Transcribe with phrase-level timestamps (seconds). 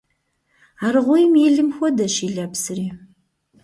[0.85, 2.87] Аргъуейм и лым хуэдэщ и лэпсри.